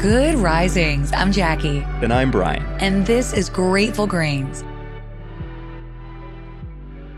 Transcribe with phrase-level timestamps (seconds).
[0.00, 1.12] Good risings.
[1.12, 1.80] I'm Jackie.
[2.00, 2.64] And I'm Bryan.
[2.80, 4.64] And this is Grateful Grains.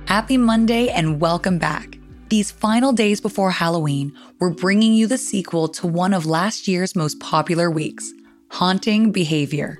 [0.06, 1.96] Happy Monday and welcome back.
[2.28, 6.96] These final days before Halloween, we're bringing you the sequel to one of last year's
[6.96, 8.12] most popular weeks
[8.50, 9.78] Haunting Behavior.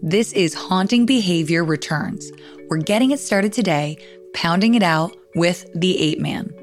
[0.00, 2.30] This is Haunting Behavior Returns.
[2.70, 3.98] We're getting it started today,
[4.32, 6.54] pounding it out with the Ape Man.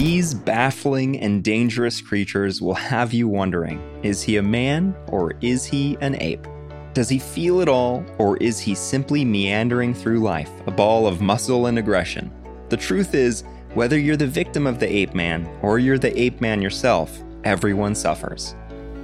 [0.00, 5.66] These baffling and dangerous creatures will have you wondering is he a man or is
[5.66, 6.46] he an ape?
[6.94, 11.20] Does he feel it all or is he simply meandering through life, a ball of
[11.20, 12.32] muscle and aggression?
[12.70, 16.40] The truth is, whether you're the victim of the ape man or you're the ape
[16.40, 18.54] man yourself, everyone suffers.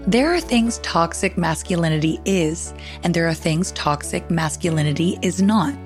[0.07, 5.77] There are things toxic masculinity is, and there are things toxic masculinity is not.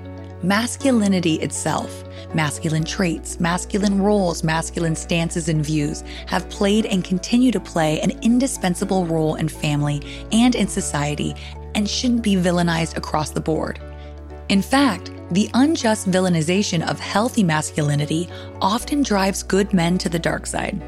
[0.43, 2.03] Masculinity itself,
[2.35, 8.13] masculine traits, masculine roles, masculine stances and views have played and continue to play an
[8.23, 10.01] indispensable role in family
[10.33, 11.35] and in society
[11.75, 13.81] and shouldn't be villainized across the board.
[14.49, 18.27] In fact, the unjust villainization of healthy masculinity
[18.63, 20.83] often drives good men to the dark side.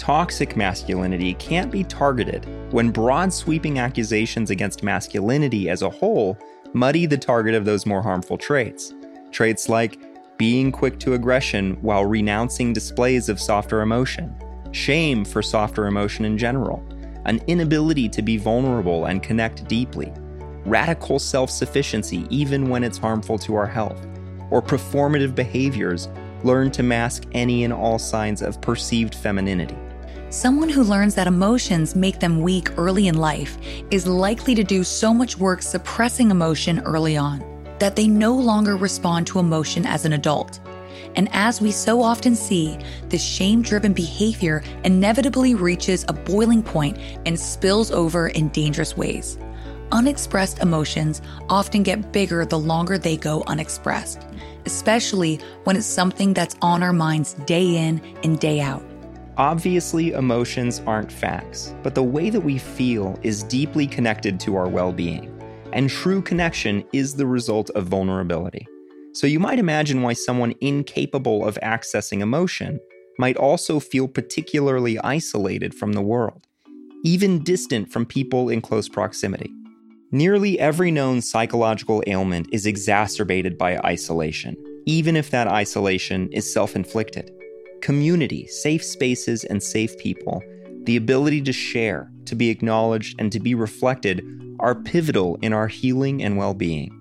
[0.00, 6.36] Toxic masculinity can't be targeted when broad sweeping accusations against masculinity as a whole
[6.76, 8.92] muddy the target of those more harmful traits.
[9.32, 9.98] Traits like
[10.36, 14.34] being quick to aggression while renouncing displays of softer emotion,
[14.72, 16.86] shame for softer emotion in general,
[17.24, 20.12] an inability to be vulnerable and connect deeply,
[20.66, 24.06] radical self sufficiency even when it's harmful to our health,
[24.50, 26.10] or performative behaviors
[26.44, 29.78] learned to mask any and all signs of perceived femininity.
[30.30, 33.56] Someone who learns that emotions make them weak early in life
[33.92, 37.44] is likely to do so much work suppressing emotion early on
[37.78, 40.58] that they no longer respond to emotion as an adult.
[41.14, 42.76] And as we so often see,
[43.08, 49.38] this shame driven behavior inevitably reaches a boiling point and spills over in dangerous ways.
[49.92, 54.26] Unexpressed emotions often get bigger the longer they go unexpressed,
[54.64, 58.82] especially when it's something that's on our minds day in and day out.
[59.38, 64.66] Obviously, emotions aren't facts, but the way that we feel is deeply connected to our
[64.66, 65.30] well being,
[65.74, 68.66] and true connection is the result of vulnerability.
[69.12, 72.80] So you might imagine why someone incapable of accessing emotion
[73.18, 76.46] might also feel particularly isolated from the world,
[77.04, 79.52] even distant from people in close proximity.
[80.12, 86.74] Nearly every known psychological ailment is exacerbated by isolation, even if that isolation is self
[86.74, 87.30] inflicted
[87.80, 90.42] community, safe spaces, and safe people,
[90.84, 94.24] the ability to share, to be acknowledged, and to be reflected
[94.60, 96.92] are pivotal in our healing and well being.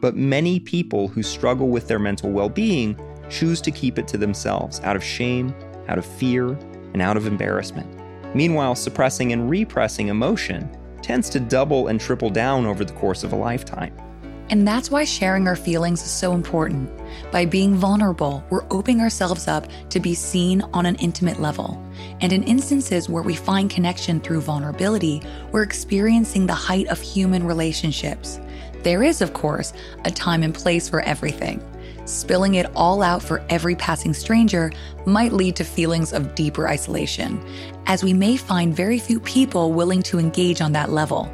[0.00, 2.98] But many people who struggle with their mental well being
[3.30, 5.54] choose to keep it to themselves out of shame,
[5.88, 6.48] out of fear,
[6.92, 7.88] and out of embarrassment.
[8.34, 10.68] Meanwhile, suppressing and repressing emotion
[11.02, 13.94] tends to double and triple down over the course of a lifetime.
[14.50, 16.90] And that's why sharing our feelings is so important.
[17.32, 21.82] By being vulnerable, we're opening ourselves up to be seen on an intimate level.
[22.20, 27.46] And in instances where we find connection through vulnerability, we're experiencing the height of human
[27.46, 28.38] relationships.
[28.82, 29.72] There is, of course,
[30.04, 31.62] a time and place for everything.
[32.04, 34.70] Spilling it all out for every passing stranger
[35.06, 37.42] might lead to feelings of deeper isolation,
[37.86, 41.32] as we may find very few people willing to engage on that level.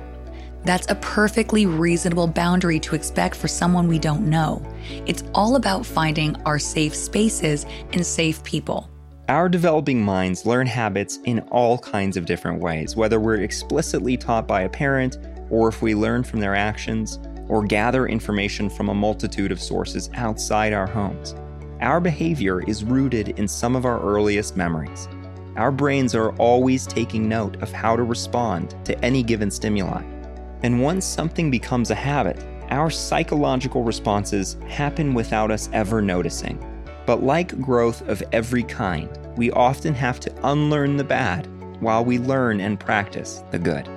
[0.64, 4.62] That's a perfectly reasonable boundary to expect for someone we don't know.
[5.06, 8.90] It's all about finding our safe spaces and safe people.
[9.28, 14.48] Our developing minds learn habits in all kinds of different ways, whether we're explicitly taught
[14.48, 15.18] by a parent,
[15.50, 17.18] or if we learn from their actions,
[17.48, 21.34] or gather information from a multitude of sources outside our homes.
[21.80, 25.08] Our behavior is rooted in some of our earliest memories.
[25.56, 30.02] Our brains are always taking note of how to respond to any given stimuli.
[30.62, 36.58] And once something becomes a habit, our psychological responses happen without us ever noticing.
[37.06, 41.48] But like growth of every kind, we often have to unlearn the bad
[41.80, 43.88] while we learn and practice the good.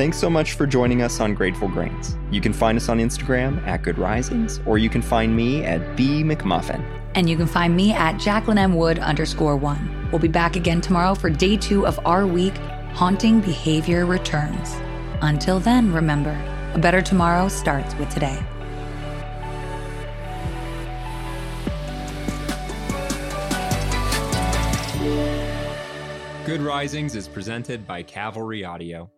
[0.00, 2.16] Thanks so much for joining us on Grateful Grains.
[2.30, 5.94] You can find us on Instagram at Good Risings, or you can find me at
[5.94, 6.82] B McMuffin.
[7.14, 8.76] And you can find me at Jacqueline M.
[8.76, 10.08] Wood underscore one.
[10.10, 12.56] We'll be back again tomorrow for day two of our week,
[12.94, 14.74] Haunting Behavior Returns.
[15.20, 16.30] Until then, remember,
[16.72, 18.42] a better tomorrow starts with today.
[26.46, 29.10] Good Risings is presented by Cavalry Audio.